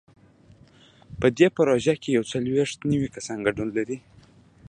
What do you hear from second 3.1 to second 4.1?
کسان ګډون لري.